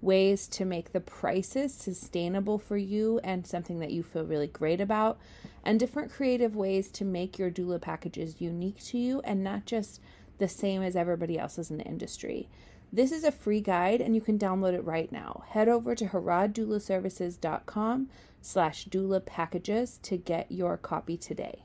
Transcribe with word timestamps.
ways 0.00 0.48
to 0.48 0.64
make 0.64 0.92
the 0.92 1.00
prices 1.00 1.74
sustainable 1.74 2.58
for 2.58 2.76
you 2.76 3.20
and 3.22 3.46
something 3.46 3.78
that 3.80 3.92
you 3.92 4.02
feel 4.02 4.24
really 4.24 4.46
great 4.46 4.80
about, 4.80 5.18
and 5.64 5.78
different 5.78 6.10
creative 6.10 6.56
ways 6.56 6.90
to 6.90 7.04
make 7.04 7.38
your 7.38 7.50
doula 7.50 7.80
packages 7.80 8.40
unique 8.40 8.82
to 8.82 8.98
you 8.98 9.20
and 9.24 9.44
not 9.44 9.66
just 9.66 10.00
the 10.38 10.48
same 10.48 10.82
as 10.82 10.96
everybody 10.96 11.38
else's 11.38 11.70
in 11.70 11.76
the 11.76 11.84
industry. 11.84 12.48
This 12.92 13.12
is 13.12 13.24
a 13.24 13.30
free 13.30 13.60
guide 13.60 14.00
and 14.00 14.14
you 14.14 14.20
can 14.20 14.38
download 14.38 14.74
it 14.74 14.84
right 14.84 15.10
now. 15.12 15.44
Head 15.50 15.68
over 15.68 15.94
to 15.94 16.06
harroddoulaservices.com 16.06 18.08
slash 18.40 18.86
doula 18.86 19.24
packages 19.24 19.98
to 20.02 20.16
get 20.16 20.50
your 20.50 20.76
copy 20.76 21.16
today. 21.16 21.64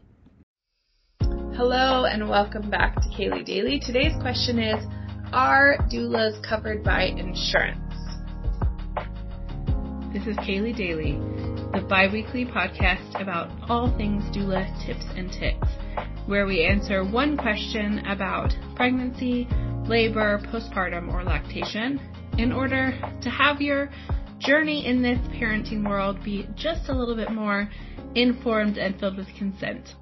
Hello 1.21 2.03
and 2.03 2.29
welcome 2.29 2.69
back 2.69 2.95
to 2.95 3.09
Kaely 3.09 3.45
Daily. 3.45 3.79
Today's 3.79 4.13
question 4.21 4.59
is, 4.59 4.85
are 5.31 5.77
doulas 5.89 6.43
covered 6.47 6.83
by 6.83 7.05
insurance? 7.05 7.84
This 10.15 10.27
is 10.27 10.37
Kaely 10.37 10.73
Daily, 10.73 11.11
the 11.73 11.85
bi-weekly 11.89 12.45
podcast 12.45 13.21
about 13.21 13.51
all 13.69 13.93
things 13.97 14.23
doula 14.33 14.65
tips 14.85 15.03
and 15.13 15.29
tips, 15.29 15.67
where 16.25 16.45
we 16.45 16.63
answer 16.63 17.03
one 17.03 17.35
question 17.35 17.99
about 18.07 18.53
pregnancy, 18.77 19.45
labor, 19.85 20.41
postpartum, 20.53 21.13
or 21.13 21.21
lactation 21.25 21.99
in 22.37 22.53
order 22.53 22.97
to 23.23 23.29
have 23.29 23.59
your 23.59 23.89
journey 24.39 24.85
in 24.85 25.01
this 25.01 25.19
parenting 25.37 25.85
world 25.85 26.23
be 26.23 26.47
just 26.55 26.87
a 26.87 26.93
little 26.93 27.17
bit 27.17 27.31
more 27.31 27.69
informed 28.15 28.77
and 28.77 28.97
filled 28.97 29.17
with 29.17 29.27
consent. 29.37 29.95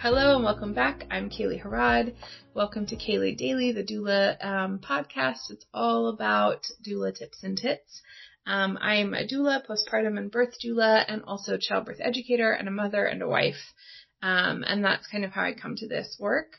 Hello 0.00 0.34
and 0.34 0.44
welcome 0.44 0.74
back. 0.74 1.04
I'm 1.08 1.30
Kaely 1.30 1.62
Harrod. 1.62 2.16
Welcome 2.52 2.84
to 2.86 2.96
Kaylee 2.96 3.38
Daily, 3.38 3.70
the 3.70 3.84
doula 3.84 4.44
um, 4.44 4.80
podcast. 4.80 5.50
It's 5.50 5.66
all 5.72 6.08
about 6.08 6.66
doula 6.84 7.16
tips 7.16 7.44
and 7.44 7.56
tits. 7.56 8.02
Um, 8.46 8.78
I'm 8.80 9.12
a 9.12 9.26
doula, 9.26 9.66
postpartum 9.66 10.18
and 10.18 10.30
birth 10.30 10.54
doula, 10.64 11.04
and 11.08 11.22
also 11.24 11.58
childbirth 11.58 11.98
educator 12.00 12.52
and 12.52 12.68
a 12.68 12.72
mother 12.72 13.04
and 13.04 13.20
a 13.22 13.28
wife. 13.28 13.74
Um, 14.22 14.64
and 14.66 14.84
that's 14.84 15.06
kind 15.08 15.24
of 15.24 15.32
how 15.32 15.42
I 15.42 15.52
come 15.52 15.74
to 15.76 15.88
this 15.88 16.16
work. 16.20 16.52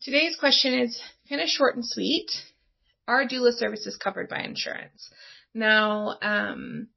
Today's 0.00 0.36
question 0.36 0.74
is 0.74 1.00
kind 1.28 1.42
of 1.42 1.48
short 1.48 1.74
and 1.76 1.84
sweet. 1.84 2.30
Are 3.06 3.26
doula 3.26 3.52
services 3.52 3.96
covered 3.96 4.28
by 4.28 4.40
insurance? 4.40 5.10
Now, 5.54 6.18
um, 6.22 6.88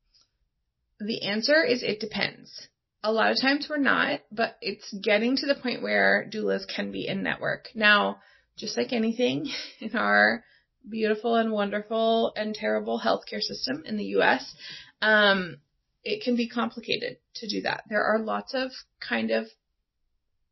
the 0.99 1.23
answer 1.23 1.63
is 1.63 1.83
it 1.83 1.99
depends. 1.99 2.67
A 3.03 3.11
lot 3.11 3.31
of 3.31 3.41
times 3.41 3.67
we're 3.69 3.77
not, 3.77 4.21
but 4.31 4.57
it's 4.61 4.93
getting 4.93 5.35
to 5.37 5.47
the 5.47 5.55
point 5.55 5.81
where 5.81 6.29
doulas 6.31 6.67
can 6.67 6.91
be 6.91 7.07
in 7.07 7.23
network. 7.23 7.69
Now, 7.73 8.19
just 8.57 8.77
like 8.77 8.93
anything 8.93 9.49
in 9.79 9.95
our 9.95 10.43
beautiful 10.87 11.35
and 11.35 11.51
wonderful 11.51 12.33
and 12.35 12.53
terrible 12.53 12.99
healthcare 12.99 13.41
system 13.41 13.83
in 13.85 13.97
the 13.97 14.15
US, 14.17 14.55
um, 15.01 15.57
it 16.03 16.23
can 16.23 16.35
be 16.35 16.49
complicated 16.49 17.17
to 17.35 17.47
do 17.47 17.61
that. 17.61 17.83
There 17.89 18.03
are 18.03 18.19
lots 18.19 18.53
of 18.53 18.71
kind 18.99 19.31
of 19.31 19.47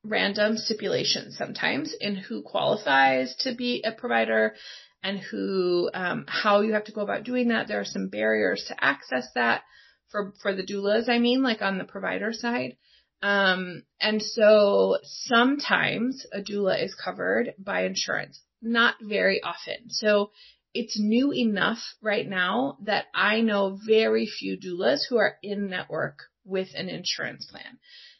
random 0.04 0.58
stipulations 0.58 1.38
sometimes 1.38 1.94
in 2.00 2.16
who 2.16 2.42
qualifies 2.42 3.36
to 3.40 3.54
be 3.54 3.84
a 3.86 3.92
provider 3.92 4.56
and 5.04 5.20
who, 5.20 5.90
um, 5.94 6.26
how 6.28 6.62
you 6.62 6.74
have 6.74 6.86
to 6.86 6.92
go 6.92 7.02
about 7.02 7.24
doing 7.24 7.50
that. 7.50 7.68
There 7.68 7.80
are 7.80 7.86
some 7.86 8.10
barriers 8.10 8.66
to 8.68 8.84
access 8.84 9.28
that 9.36 9.64
for, 10.10 10.34
for 10.42 10.54
the 10.54 10.64
doulas, 10.64 11.10
I 11.10 11.20
mean, 11.20 11.42
like 11.42 11.62
on 11.62 11.78
the 11.78 11.84
provider 11.84 12.34
side. 12.34 12.78
Um, 13.22 13.84
and 14.00 14.22
so 14.22 14.98
sometimes 15.04 16.26
a 16.32 16.42
doula 16.42 16.84
is 16.84 16.96
covered 16.96 17.54
by 17.58 17.84
insurance 17.84 18.42
not 18.62 18.96
very 19.02 19.42
often. 19.42 19.90
So 19.90 20.32
it's 20.74 21.00
new 21.00 21.34
enough 21.34 21.80
right 22.02 22.28
now 22.28 22.78
that 22.84 23.06
I 23.14 23.42
know 23.42 23.78
very 23.88 24.28
few 24.28 24.58
doulas 24.58 25.00
who 25.10 25.18
are 25.18 25.36
in 25.42 25.70
network 25.70 26.24
with 26.46 26.70
an 26.76 26.90
insurance 26.90 27.46
plan. 27.46 27.80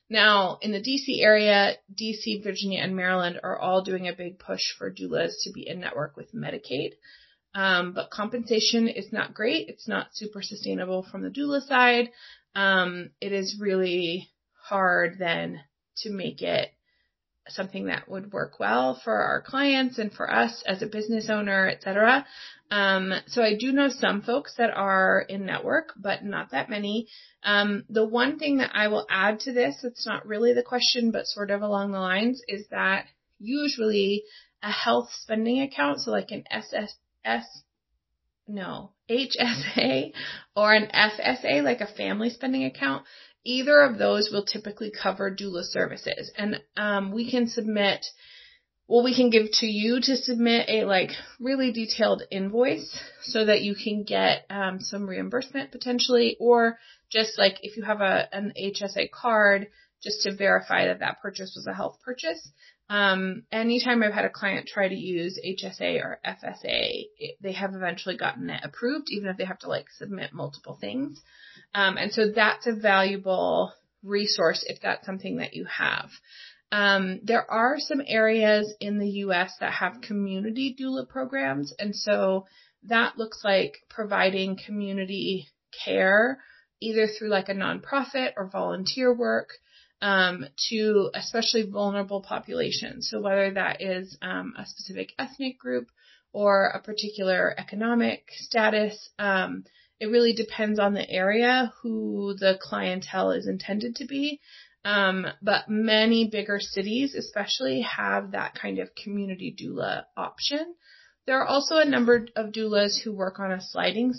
Now, 0.10 0.58
in 0.62 0.72
the 0.72 0.82
DC 0.82 1.22
area, 1.24 1.76
DC, 1.94 2.44
Virginia, 2.44 2.82
and 2.82 2.96
Maryland 2.96 3.40
are 3.44 3.60
all 3.60 3.84
doing 3.84 4.08
a 4.08 4.14
big 4.14 4.40
push 4.40 4.62
for 4.78 4.92
doulas 4.92 5.34
to 5.44 5.52
be 5.54 5.68
in 5.68 5.80
network 5.80 6.18
with 6.18 6.34
Medicaid. 6.34 6.94
Um, 7.54 7.94
but 7.94 8.10
compensation 8.10 8.88
is 8.88 9.12
not 9.12 9.34
great. 9.34 9.70
It's 9.70 9.88
not 9.88 10.08
super 10.14 10.42
sustainable 10.42 11.04
from 11.04 11.22
the 11.22 11.30
doula 11.30 11.62
side. 11.62 12.10
Um, 12.56 13.12
it 13.22 13.32
is 13.32 13.60
really 13.60 14.30
hard 14.68 15.18
then 15.20 15.60
to 15.98 16.10
make 16.10 16.42
it 16.42 16.70
something 17.52 17.86
that 17.86 18.10
would 18.10 18.32
work 18.32 18.60
well 18.60 19.00
for 19.04 19.14
our 19.14 19.42
clients 19.42 19.98
and 19.98 20.12
for 20.12 20.32
us 20.32 20.64
as 20.66 20.82
a 20.82 20.88
business 20.88 21.30
owner, 21.30 21.68
etc. 21.68 22.26
Um, 22.72 23.14
so 23.28 23.42
I 23.42 23.56
do 23.60 23.72
know 23.72 23.90
some 23.90 24.22
folks 24.22 24.54
that 24.58 24.70
are 24.70 25.26
in 25.28 25.46
network, 25.46 25.94
but 25.98 26.24
not 26.24 26.52
that 26.52 26.70
many. 26.70 27.08
Um, 27.44 27.86
the 27.90 28.06
one 28.06 28.38
thing 28.38 28.58
that 28.58 28.72
I 28.74 28.90
will 28.90 29.08
add 29.10 29.40
to 29.42 29.54
this, 29.54 29.84
it's 29.84 30.06
not 30.06 30.28
really 30.28 30.54
the 30.54 30.64
question, 30.64 31.12
but 31.12 31.26
sort 31.26 31.52
of 31.52 31.62
along 31.62 31.92
the 31.92 32.00
lines, 32.00 32.42
is 32.48 32.68
that 32.70 33.06
usually 33.40 34.24
a 34.62 34.72
health 34.72 35.10
spending 35.22 35.62
account, 35.62 36.02
so 36.02 36.12
like 36.12 36.32
an 36.32 36.44
SSS, 36.52 37.64
no, 38.48 38.92
HSA 39.10 40.12
or 40.56 40.74
an 40.74 40.90
FSA, 40.94 41.64
like 41.64 41.82
a 41.82 41.88
family 41.88 42.30
spending 42.30 42.66
account, 42.66 43.06
either 43.46 43.82
of 43.82 43.98
those 43.98 44.30
will 44.32 44.46
typically 44.46 44.92
cover 44.92 45.36
doula 45.36 45.64
services. 45.64 46.32
And 46.38 46.62
um, 46.78 47.12
we 47.12 47.30
can 47.30 47.48
submit, 47.48 48.06
well, 48.88 49.04
we 49.04 49.16
can 49.16 49.30
give 49.30 49.48
to 49.60 49.66
you 49.66 50.00
to 50.02 50.16
submit 50.16 50.70
a 50.70 50.86
like 50.86 51.12
really 51.40 51.72
detailed 51.72 52.24
invoice 52.32 52.98
so 53.24 53.46
that 53.46 53.62
you 53.62 53.76
can 53.76 54.04
get 54.04 54.46
um, 54.50 54.80
some 54.80 55.08
reimbursement 55.08 55.72
potentially, 55.72 56.38
or 56.40 56.78
just 57.12 57.38
like 57.38 57.58
if 57.62 57.78
you 57.78 57.84
have 57.84 58.02
a 58.02 58.28
an 58.34 58.54
HSA 58.60 59.12
card, 59.12 59.68
just 60.02 60.24
to 60.24 60.36
verify 60.36 60.88
that 60.88 61.00
that 61.00 61.22
purchase 61.22 61.54
was 61.56 61.68
a 61.68 61.74
health 61.74 61.98
purchase. 62.04 62.52
Um, 62.90 63.44
anytime 63.52 64.02
I've 64.02 64.14
had 64.14 64.26
a 64.26 64.30
client 64.30 64.68
try 64.68 64.88
to 64.88 64.96
use 64.96 65.40
HSA 65.46 66.04
or 66.04 66.20
FSA, 66.26 67.06
it, 67.18 67.38
they 67.40 67.52
have 67.52 67.76
eventually 67.76 68.18
gotten 68.18 68.50
it 68.50 68.62
approved, 68.64 69.08
even 69.12 69.30
if 69.30 69.38
they 69.38 69.46
have 69.46 69.60
to 69.60 69.70
like 69.70 69.86
submit 69.92 70.34
multiple 70.34 70.78
things. 70.80 71.22
Um, 71.74 71.98
and 71.98 72.12
so 72.12 72.32
that's 72.34 72.68
a 72.68 72.74
valuable 72.74 73.74
resource 74.04 74.64
if 74.68 74.82
that's 74.82 75.06
something 75.06 75.38
that 75.38 75.54
you 75.54 75.66
have. 75.66 76.10
Um, 76.72 77.20
there 77.24 77.50
are 77.50 77.78
some 77.80 78.02
areas 78.06 78.74
in 78.80 79.00
the 79.00 79.10
U.S. 79.24 79.54
that 79.60 79.74
have 79.74 80.02
community 80.02 80.76
doula 80.80 81.08
programs, 81.08 81.74
and 81.80 81.96
so 81.96 82.46
that 82.84 83.18
looks 83.18 83.44
like 83.44 83.78
providing 83.90 84.58
community 84.66 85.48
care 85.86 86.40
either 86.82 87.08
through 87.08 87.30
like 87.30 87.50
a 87.50 87.54
nonprofit 87.54 88.34
or 88.38 88.50
volunteer 88.50 89.14
work 89.14 89.50
um, 90.02 90.46
to 90.70 91.10
especially 91.14 91.70
vulnerable 91.70 92.22
populations. 92.22 93.10
So 93.10 93.20
whether 93.20 93.52
that 93.52 93.82
is 93.82 94.18
um, 94.22 94.54
a 94.58 94.66
specific 94.66 95.14
ethnic 95.20 95.60
group 95.60 95.88
or 96.32 96.68
a 96.68 96.82
particular 96.82 97.54
economic 97.58 98.24
status, 98.32 99.10
um, 99.18 99.66
it 100.00 100.08
really 100.08 100.34
depends 100.34 100.80
on 100.80 100.94
the 100.94 101.10
area 101.10 101.74
who 101.82 102.36
the 102.40 102.58
clientele 102.62 103.32
is 103.32 103.48
intended 103.48 103.98
to 103.98 104.06
be. 104.06 104.40
Um, 104.86 105.28
but 105.42 105.68
many 105.68 106.30
bigger 106.30 106.60
cities, 106.60 107.14
especially, 107.14 107.82
have 107.82 108.32
that 108.32 108.56
kind 108.56 108.80
of 108.80 108.96
community 108.96 109.54
doula 109.60 110.04
option. 110.16 110.74
There 111.28 111.40
are 111.40 111.48
also 111.48 111.76
a 111.76 111.86
number 111.86 112.28
of 112.36 112.54
doulas 112.54 113.00
who 113.04 113.14
work 113.14 113.40
on 113.40 113.52
a 113.52 113.62
sliding 113.62 114.14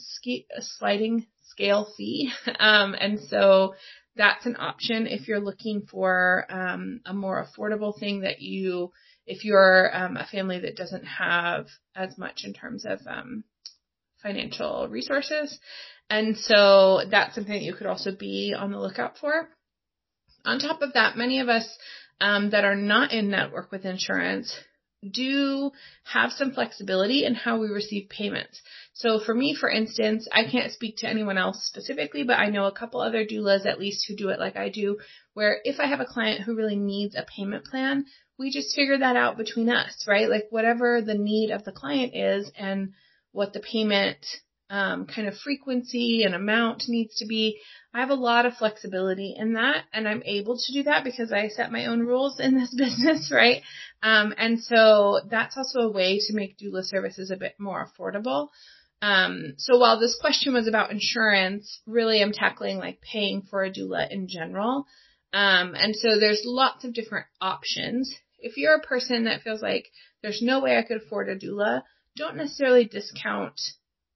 sliding 0.59 1.27
scale 1.45 1.89
fee, 1.97 2.31
um, 2.59 2.95
and 2.95 3.19
so 3.19 3.75
that's 4.17 4.45
an 4.45 4.57
option 4.59 5.07
if 5.07 5.29
you're 5.29 5.41
looking 5.41 5.87
for 5.91 6.45
um, 6.51 7.01
a 7.07 7.15
more 7.15 7.45
affordable 7.45 7.99
thing 7.99 8.21
that 8.21 8.43
you, 8.43 8.93
if 9.27 9.45
you're 9.45 9.91
um, 9.97 10.17
a 10.19 10.27
family 10.27 10.61
that 10.61 10.77
doesn't 10.77 11.05
have 11.05 11.69
as 11.97 12.19
much 12.19 12.43
in 12.45 12.53
terms 12.53 12.85
of 12.85 13.01
um, 13.07 13.45
financial 14.23 14.89
resources. 14.89 15.59
And 16.09 16.37
so 16.37 17.03
that's 17.11 17.35
something 17.35 17.55
that 17.55 17.63
you 17.63 17.75
could 17.75 17.87
also 17.87 18.11
be 18.15 18.55
on 18.57 18.73
the 18.73 18.81
lookout 18.81 19.19
for. 19.19 19.49
On 20.45 20.59
top 20.59 20.83
of 20.83 20.95
that, 20.95 21.17
many 21.17 21.41
of 21.41 21.49
us 21.49 21.69
um, 22.21 22.51
that 22.51 22.65
are 22.65 22.77
not 22.77 23.13
in 23.13 23.31
network 23.31 23.71
with 23.71 23.85
insurance 23.85 24.55
do 25.09 25.71
have 26.05 26.31
some 26.33 26.53
flexibility 26.53 27.25
in 27.25 27.35
how 27.35 27.59
we 27.59 27.69
receive 27.69 28.11
payments. 28.11 28.61
So 28.93 29.19
for 29.19 29.35
me, 29.35 29.55
for 29.55 29.71
instance, 29.71 30.29
I 30.31 30.45
can't 30.51 30.73
speak 30.73 30.99
to 30.99 31.09
anyone 31.09 31.39
else 31.39 31.65
specifically, 31.65 32.23
but 32.23 32.39
I 32.39 32.51
know 32.51 32.67
a 32.67 32.73
couple 32.73 33.01
other 33.01 33.25
doulas 33.25 33.65
at 33.65 33.81
least 33.81 34.05
who 34.07 34.17
do 34.17 34.29
it 34.29 34.39
like 34.39 34.57
I 34.57 34.69
do, 34.69 34.99
where 35.33 35.59
if 35.65 35.81
I 35.81 35.87
have 35.87 36.01
a 36.01 36.05
client 36.05 36.43
who 36.43 36.55
really 36.55 36.77
needs 36.77 37.15
a 37.15 37.25
payment 37.25 37.65
plan, 37.65 38.05
we 38.39 38.51
just 38.51 38.75
figure 38.75 38.99
that 38.99 39.17
out 39.17 39.39
between 39.39 39.71
us, 39.71 40.05
right? 40.07 40.29
Like 40.29 40.49
whatever 40.51 41.01
the 41.01 41.15
need 41.15 41.51
of 41.51 41.65
the 41.65 41.73
client 41.73 42.15
is 42.15 42.51
and 42.59 42.93
what 43.33 43.53
the 43.53 43.61
payment 43.61 44.25
um, 44.71 45.07
kind 45.07 45.27
of 45.27 45.37
frequency 45.37 46.23
and 46.23 46.35
amount 46.35 46.85
needs 46.89 47.17
to 47.17 47.27
be. 47.27 47.61
I 47.93 48.01
have 48.01 48.11
a 48.11 48.15
lot 48.15 48.47
of 48.47 48.55
flexibility 48.55 49.35
in 49.37 49.55
that 49.55 49.85
and 49.93 50.07
I'm 50.07 50.23
able 50.25 50.57
to 50.57 50.73
do 50.73 50.85
that 50.85 51.03
because 51.03 51.33
I 51.33 51.49
set 51.49 51.73
my 51.73 51.87
own 51.87 52.01
rules 52.01 52.39
in 52.39 52.57
this 52.57 52.73
business, 52.79 53.33
right? 53.35 53.63
Um, 54.03 54.33
and 54.39 54.63
so 54.63 55.21
that's 55.29 55.57
also 55.57 55.81
a 55.81 55.93
way 55.93 56.21
to 56.21 56.35
make 56.35 56.57
doula 56.57 56.85
services 56.85 57.33
a 57.33 57.37
bit 57.37 57.55
more 57.59 57.85
affordable. 57.85 58.49
Um, 59.03 59.55
so 59.57 59.79
while 59.79 59.99
this 59.99 60.17
question 60.21 60.55
was 60.55 60.69
about 60.69 60.93
insurance, 60.93 61.81
really 61.87 62.23
I'm 62.23 62.33
tackling 62.33 62.79
like 62.79 63.01
paying 63.01 63.43
for 63.51 63.65
a 63.65 63.73
doula 63.73 64.09
in 64.11 64.29
general. 64.29 64.87
Um, 65.33 65.75
and 65.75 65.97
so 65.97 66.21
there's 66.21 66.43
lots 66.45 66.85
of 66.85 66.95
different 66.95 67.27
options. 67.41 68.15
If 68.39 68.57
you're 68.57 68.77
a 68.77 68.87
person 68.87 69.25
that 69.25 69.43
feels 69.43 69.63
like 69.63 69.87
there's 70.23 70.43
no 70.43 70.61
way 70.61 70.77
I 70.77 70.83
could 70.83 70.99
afford 70.99 71.29
a 71.29 71.37
doula, 71.37 71.83
don't 72.21 72.37
necessarily 72.37 72.85
discount 72.85 73.59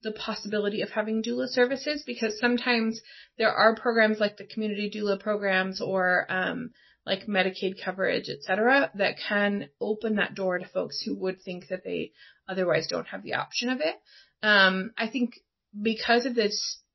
the 0.02 0.12
possibility 0.12 0.82
of 0.82 0.90
having 0.90 1.22
doula 1.22 1.48
services 1.48 2.04
because 2.06 2.38
sometimes 2.38 3.00
there 3.38 3.50
are 3.50 3.74
programs 3.74 4.20
like 4.20 4.36
the 4.36 4.46
community 4.46 4.92
doula 4.94 5.18
programs 5.18 5.80
or 5.80 6.26
um, 6.28 6.70
like 7.06 7.26
Medicaid 7.26 7.82
coverage, 7.82 8.28
etc., 8.28 8.90
that 8.96 9.16
can 9.28 9.68
open 9.80 10.16
that 10.16 10.34
door 10.34 10.58
to 10.58 10.66
folks 10.66 11.00
who 11.00 11.16
would 11.16 11.40
think 11.40 11.68
that 11.68 11.84
they 11.84 12.12
otherwise 12.46 12.86
don't 12.86 13.08
have 13.08 13.22
the 13.22 13.34
option 13.34 13.70
of 13.70 13.80
it. 13.80 13.96
Um, 14.42 14.92
I 14.98 15.08
think 15.08 15.34
because 15.80 16.26
of 16.26 16.34
the 16.34 16.54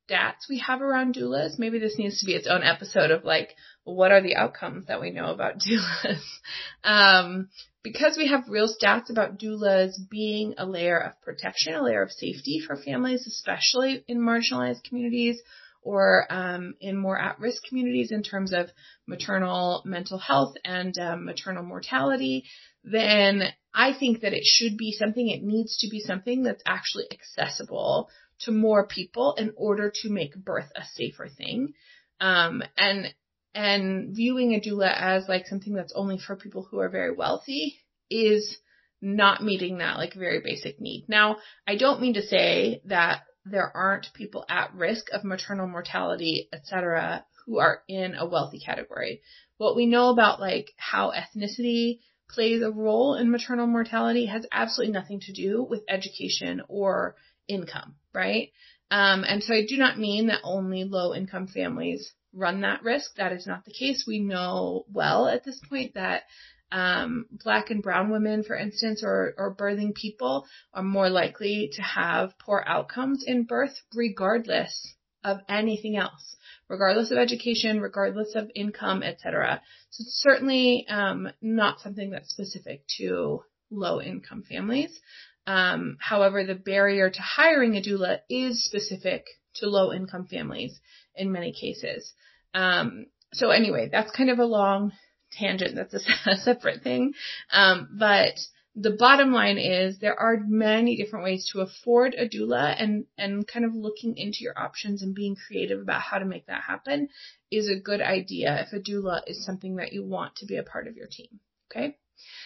stats 0.10 0.48
we 0.48 0.60
have 0.60 0.82
around 0.82 1.16
doulas, 1.16 1.58
maybe 1.58 1.80
this 1.80 1.98
needs 1.98 2.20
to 2.20 2.26
be 2.26 2.34
its 2.34 2.48
own 2.48 2.64
episode 2.64 3.12
of 3.12 3.24
like, 3.24 3.56
what 3.84 4.12
are 4.12 4.22
the 4.22 4.36
outcomes 4.36 4.86
that 4.88 5.02
we 5.02 5.10
know 5.10 5.32
about 5.32 5.60
doulas? 5.60 6.22
um, 6.84 7.50
because 7.84 8.18
we 8.18 8.28
have 8.28 8.50
real 8.50 8.68
stats 8.68 9.10
about 9.10 9.40
doulas 9.40 9.94
being 10.10 10.56
a 10.58 10.66
layer 10.66 11.00
of 11.00 11.22
protection, 11.22 11.74
a 11.74 11.84
layer 11.84 12.02
of 12.02 12.12
safety 12.12 12.62
for 12.66 12.76
families, 12.76 13.26
especially 13.28 14.04
in 14.08 14.20
marginalized 14.20 14.84
communities 14.84 15.42
or 15.82 16.26
um, 16.30 16.76
in 16.82 16.98
more 16.98 17.18
at-risk 17.18 17.64
communities 17.68 18.12
in 18.12 18.22
terms 18.22 18.54
of 18.54 18.68
maternal 19.08 19.82
mental 19.86 20.18
health 20.18 20.56
and 20.66 20.98
um, 21.00 21.26
maternal 21.26 21.64
mortality, 21.64 22.44
then 22.84 23.44
I 23.74 23.94
think 23.98 24.22
that 24.22 24.34
it 24.34 24.44
should 24.44 24.78
be 24.78 24.92
something, 24.92 25.28
it 25.30 25.44
needs 25.44 25.78
to 25.78 25.90
be 25.90 26.02
something 26.02 26.44
that's 26.44 26.64
actually 26.66 27.06
accessible 27.12 28.10
to 28.42 28.52
more 28.52 28.88
people 28.88 29.36
in 29.38 29.54
order 29.56 29.92
to 30.02 30.10
make 30.10 30.36
birth 30.36 30.70
a 30.76 30.84
safer 30.96 31.28
thing. 31.30 31.74
Um, 32.20 32.62
and 32.78 33.14
and 33.54 34.16
viewing 34.16 34.54
a 34.54 34.60
doula 34.60 34.94
as 34.96 35.28
like 35.28 35.48
something 35.48 35.74
that's 35.74 35.94
only 35.96 36.18
for 36.18 36.36
people 36.36 36.68
who 36.70 36.80
are 36.80 36.90
very 36.90 37.12
wealthy 37.12 37.80
is 38.10 38.58
not 39.02 39.44
meeting 39.44 39.78
that 39.78 39.98
like 39.98 40.14
very 40.14 40.42
basic 40.42 40.80
need. 40.80 41.06
Now, 41.08 41.38
I 41.68 41.76
don't 41.76 42.02
mean 42.02 42.16
to 42.16 42.22
say 42.22 42.82
that 42.86 43.22
there 43.46 43.76
aren't 43.76 44.14
people 44.14 44.46
at 44.50 44.74
risk 44.76 45.08
of 45.12 45.24
maternal 45.24 45.68
mortality, 45.68 46.50
etc., 46.54 47.26
who 47.46 47.60
are 47.60 47.82
in 47.88 48.16
a 48.16 48.28
wealthy 48.28 48.60
category. 48.60 49.22
What 49.58 49.76
we 49.76 49.86
know 49.86 50.10
about 50.10 50.40
like 50.40 50.72
how 50.78 51.12
ethnicity 51.12 52.00
plays 52.30 52.62
a 52.62 52.72
role 52.72 53.16
in 53.16 53.32
maternal 53.32 53.66
mortality 53.66 54.28
has 54.28 54.46
absolutely 54.52 54.94
nothing 54.94 55.20
to 55.22 55.34
do 55.34 55.64
with 55.64 55.84
education 55.90 56.62
or 56.68 57.16
income, 57.48 57.96
right? 58.14 58.52
Um, 58.92 59.24
and 59.28 59.44
so 59.44 59.54
I 59.54 59.66
do 59.68 59.78
not 59.78 59.98
mean 59.98 60.28
that 60.28 60.42
only 60.44 60.84
low 60.84 61.16
income 61.16 61.48
families 61.48 62.12
run 62.34 62.62
that 62.62 62.84
risk. 62.84 63.16
That 63.16 63.32
is 63.34 63.48
not 63.48 63.66
the 63.66 63.74
case. 63.74 64.06
We 64.08 64.20
know 64.20 64.86
well 64.92 65.28
at 65.28 65.44
this 65.44 65.60
point 65.70 65.96
that 65.96 66.24
um, 66.72 67.26
black 67.32 67.72
and 67.72 67.82
brown 67.82 68.12
women, 68.12 68.44
for 68.44 68.56
instance, 68.56 69.02
or, 69.04 69.34
or 69.38 69.56
birthing 69.56 69.96
people 69.96 70.46
are 70.74 70.84
more 70.84 71.10
likely 71.10 71.72
to 71.74 71.82
have 71.82 72.38
poor 72.40 72.64
outcomes 72.66 73.24
in 73.26 73.44
birth 73.44 73.76
regardless 73.96 74.96
of 75.24 75.40
anything 75.50 75.98
else, 75.98 76.36
regardless 76.68 77.12
of 77.12 77.18
education, 77.18 77.82
regardless 77.82 78.36
of 78.36 78.52
income, 78.56 79.04
etc. 79.04 79.62
So 79.90 80.04
it's 80.04 80.22
certainly 80.22 80.86
um, 80.88 81.30
not 81.42 81.82
something 81.82 82.12
that's 82.12 82.30
specific 82.30 82.84
to 82.98 83.44
low 83.72 84.02
income 84.02 84.44
families. 84.48 85.00
Um, 85.48 85.98
however, 86.00 86.44
the 86.44 86.56
barrier 86.56 87.10
to 87.10 87.22
hiring 87.22 87.76
a 87.76 87.82
doula 87.82 88.20
is 88.30 88.64
specific 88.64 89.26
to 89.56 89.68
low 89.68 89.92
income 89.92 90.28
families 90.28 90.80
in 91.20 91.32
many 91.32 91.52
cases. 91.52 92.14
Um, 92.54 93.06
so 93.34 93.52
anyway, 93.52 93.90
that's 93.92 94.16
kind 94.16 94.30
of 94.30 94.40
a 94.40 94.46
long 94.46 94.92
tangent. 95.32 95.76
That's 95.76 95.94
a, 95.94 96.36
separate 96.38 96.82
thing. 96.82 97.14
Um, 97.52 97.90
but 98.00 98.40
the 98.76 98.92
bottom 98.92 99.32
line 99.32 99.58
is 99.58 100.00
there 100.00 100.20
are 100.20 100.38
many 100.48 100.96
different 100.96 101.26
ways 101.26 101.50
to 101.52 101.62
afford 101.62 102.16
a 102.16 102.28
doula 102.28 102.76
and, 102.82 103.06
and 103.18 103.48
kind 103.48 103.66
of 103.66 103.76
looking 103.76 104.16
into 104.18 104.38
your 104.42 104.58
options 104.58 105.02
and 105.02 105.14
being 105.14 105.36
creative 105.36 105.82
about 105.82 106.02
how 106.02 106.18
to 106.18 106.26
make 106.26 106.48
that 106.48 106.64
happen 106.64 107.10
is 107.52 107.70
a 107.70 107.80
good 107.80 108.02
idea 108.02 108.66
if 108.66 108.74
a 108.74 108.80
doula 108.82 109.22
is 109.28 109.46
something 109.46 109.76
that 109.76 109.94
you 109.94 110.04
want 110.04 110.36
to 110.38 110.46
be 110.46 110.56
a 110.56 110.64
part 110.64 110.88
of 110.88 110.96
your 110.96 111.08
team. 111.08 111.40
Okay. 111.70 111.98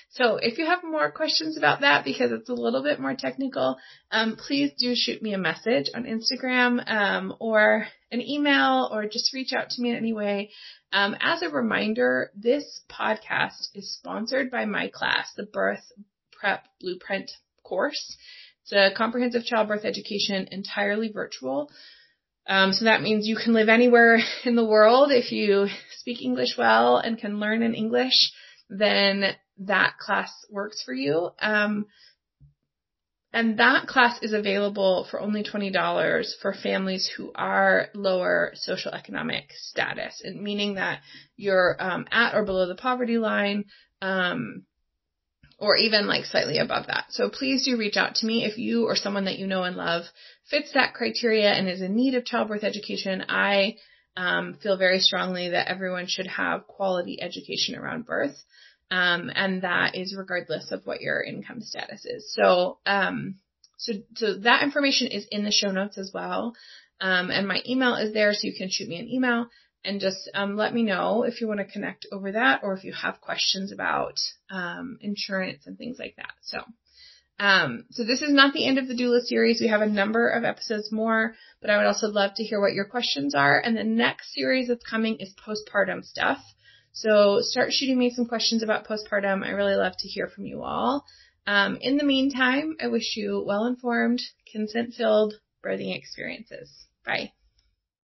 So 0.09 0.37
if 0.37 0.59
you 0.59 0.65
have 0.65 0.83
more 0.83 1.11
questions 1.11 1.57
about 1.57 1.81
that 1.81 2.05
because 2.05 2.31
it's 2.31 2.49
a 2.49 2.53
little 2.53 2.83
bit 2.83 2.99
more 2.99 3.15
technical, 3.15 3.77
um, 4.11 4.35
please 4.35 4.71
do 4.77 4.93
shoot 4.95 5.21
me 5.21 5.33
a 5.33 5.39
message 5.39 5.89
on 5.95 6.03
Instagram 6.03 6.87
um, 6.89 7.33
or 7.39 7.87
an 8.13 8.21
email 8.21 8.89
or 8.92 9.06
just 9.06 9.33
reach 9.33 9.51
out 9.51 9.71
to 9.71 9.81
me 9.81 9.89
in 9.89 9.95
any 9.95 10.13
way. 10.13 10.51
Um, 10.94 11.15
as 11.19 11.42
a 11.42 11.50
reminder, 11.50 12.31
this 12.36 12.81
podcast 12.89 13.69
is 13.74 13.94
sponsored 13.94 14.50
by 14.50 14.65
my 14.65 14.88
class, 14.88 15.33
the 15.36 15.44
Birth 15.44 15.92
Prep 16.31 16.65
Blueprint 16.80 17.31
course. 17.63 18.15
It's 18.63 18.71
a 18.71 18.95
comprehensive 18.95 19.44
childbirth 19.44 19.83
education 19.83 20.48
entirely 20.51 21.12
virtual. 21.12 21.69
Um, 22.48 22.71
so 22.71 22.86
that 22.86 23.01
means 23.01 23.27
you 23.27 23.36
can 23.36 23.54
live 23.54 23.69
anywhere 23.69 24.19
in 24.45 24.56
the 24.56 24.66
world 24.66 25.12
if 25.12 25.31
you 25.31 25.68
speak 25.98 26.21
English 26.21 26.56
well 26.57 26.98
and 26.98 27.18
can 27.18 27.39
learn 27.39 27.63
in 27.63 27.74
English 27.74 28.31
then 28.69 29.36
that 29.59 29.98
class 30.00 30.31
works 30.50 30.81
for 30.83 30.94
you. 30.94 31.30
Um, 31.39 31.86
and 33.33 33.57
that 33.57 33.88
class 33.88 34.21
is 34.21 34.31
available 34.31 35.07
for 35.09 35.19
only 35.19 35.44
$20 35.44 36.39
for 36.39 36.53
families 36.53 37.12
who 37.18 37.31
are 37.33 37.88
lower 37.95 38.51
social 38.53 38.91
economic 38.91 39.45
status, 39.51 40.21
and 40.24 40.41
meaning 40.41 40.75
that 40.75 41.01
you're 41.35 41.75
um, 41.80 42.06
at 42.12 42.35
or 42.35 42.45
below 42.45 42.68
the 42.68 42.75
poverty 42.75 43.18
line, 43.18 43.65
um, 44.01 44.63
or 45.57 45.75
even 45.75 46.06
like 46.07 46.25
slightly 46.25 46.59
above 46.59 46.87
that. 46.87 47.06
So 47.09 47.30
please 47.30 47.66
do 47.66 47.78
reach 47.78 47.97
out 47.97 48.16
to 48.16 48.25
me 48.25 48.45
if 48.45 48.57
you 48.57 48.85
or 48.85 48.95
someone 48.95 49.25
that 49.25 49.40
you 49.40 49.47
know 49.47 49.63
and 49.63 49.75
love 49.75 50.04
fits 50.49 50.73
that 50.73 50.94
criteria 50.94 51.49
and 51.49 51.68
is 51.68 51.81
in 51.81 51.95
need 51.95 52.13
of 52.13 52.25
childbirth 52.25 52.63
education. 52.63 53.23
I 53.30 53.78
um, 54.16 54.56
feel 54.61 54.78
very 54.78 54.99
strongly 54.99 55.49
that 55.49 55.69
everyone 55.69 56.06
should 56.07 56.28
have 56.28 56.68
quality 56.68 57.19
education 57.19 57.75
around 57.75 58.06
birth. 58.06 58.35
Um, 58.94 59.31
and 59.33 59.64
that 59.64 59.95
is 59.95 60.16
regardless 60.16 60.71
of 60.71 60.85
what 60.85 61.02
your 61.02 61.19
income 61.19 61.62
status 61.62 62.06
is. 62.06 62.31
So, 62.31 62.78
um, 62.85 63.40
so, 63.78 63.94
so 64.14 64.38
that 64.42 64.62
information 64.62 65.07
is 65.07 65.26
in 65.31 65.44
the 65.44 65.52
show 65.52 65.71
notes 65.71 65.97
as 65.97 66.12
well. 66.14 66.54
Um, 67.02 67.31
and 67.31 67.47
my 67.47 67.64
email 67.68 67.95
is 67.95 68.14
there, 68.14 68.33
so 68.35 68.42
you 68.44 68.54
can 68.56 68.69
shoot 68.69 68.88
me 68.88 69.00
an 69.00 69.09
email 69.09 69.47
and 69.83 70.00
just 70.00 70.30
um, 70.35 70.56
let 70.56 70.76
me 70.76 70.83
know 70.83 71.23
if 71.23 71.42
you 71.42 71.47
want 71.47 71.59
to 71.59 71.66
connect 71.66 72.06
over 72.12 72.33
that 72.33 72.62
or 72.62 72.76
if 72.76 72.83
you 72.83 72.94
have 72.94 73.19
questions 73.19 73.71
about 73.71 74.19
um, 74.52 75.00
insurance 75.02 75.66
and 75.66 75.76
things 75.76 75.97
like 75.97 76.16
that. 76.18 76.33
So, 76.44 76.59
um, 77.40 77.85
so 77.90 78.04
this 78.04 78.21
is 78.21 78.31
not 78.31 78.54
the 78.54 78.68
end 78.68 78.78
of 78.78 78.88
the 78.88 78.94
doula 78.94 79.21
series. 79.21 79.59
We 79.59 79.69
have 79.69 79.81
a 79.81 79.88
number 79.88 80.30
of 80.30 80.44
episodes 80.44 80.92
more, 80.92 81.33
but 81.62 81.71
I 81.71 81.78
would 81.78 81.88
also 81.88 82.09
love 82.09 82.35
to 82.35 82.44
hear 82.44 82.62
what 82.62 82.73
your 82.73 82.85
questions 82.85 83.33
are. 83.33 83.59
And 83.59 83.76
the 83.76 83.83
next 83.83 84.35
series 84.35 84.68
that's 84.68 84.85
coming 84.85 85.18
is 85.19 85.33
postpartum 85.33 86.06
stuff. 86.06 86.38
So 86.94 87.40
start 87.42 87.73
shooting 87.73 87.97
me 87.97 88.12
some 88.12 88.26
questions 88.26 88.64
about 88.64 88.88
postpartum. 88.88 89.44
I 89.44 89.50
really 89.50 89.76
love 89.76 89.94
to 89.97 90.07
hear 90.07 90.28
from 90.28 90.45
you 90.45 90.62
all. 90.64 91.04
Um, 91.45 91.78
in 91.81 91.97
the 91.97 92.06
meantime, 92.06 92.78
I 92.80 92.88
wish 92.88 93.18
you 93.18 93.44
well 93.45 93.66
informed, 93.66 94.21
consent 94.52 94.94
filled 94.94 95.33
birthing 95.66 95.95
experiences. 95.95 96.69
Bye. 97.06 97.31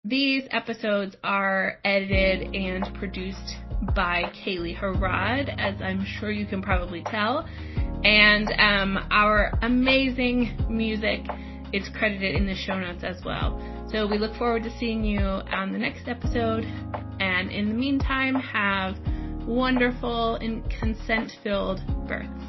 These 0.03 0.43
episodes 0.49 1.15
are 1.23 1.77
edited 1.85 2.55
and 2.55 2.91
produced 2.95 3.55
by 3.95 4.23
Kaely 4.43 4.75
Harrod, 4.75 5.49
as 5.57 5.79
I'm 5.79 6.03
sure 6.03 6.31
you 6.31 6.47
can 6.47 6.63
probably 6.63 7.03
tell. 7.03 7.47
And 8.03 8.51
um, 8.57 9.07
our 9.11 9.53
amazing 9.61 10.57
music 10.69 11.21
is 11.73 11.89
credited 11.97 12.35
in 12.35 12.45
the 12.45 12.55
show 12.55 12.79
notes 12.79 13.03
as 13.03 13.23
well. 13.23 13.59
So 13.91 14.07
we 14.07 14.17
look 14.17 14.35
forward 14.35 14.63
to 14.63 14.77
seeing 14.79 15.03
you 15.03 15.19
on 15.19 15.71
the 15.71 15.77
next 15.77 16.07
episode. 16.07 16.63
And 17.19 17.51
in 17.51 17.69
the 17.69 17.75
meantime, 17.75 18.35
have 18.35 18.97
wonderful 19.45 20.35
and 20.35 20.63
consent 20.69 21.31
filled 21.43 21.81
births. 22.07 22.43